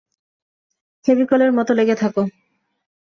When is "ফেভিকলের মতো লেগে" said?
1.05-1.95